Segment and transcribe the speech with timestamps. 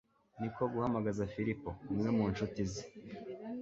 [0.39, 2.83] ni ko guhamagaza filipo, umwe mu ncuti ze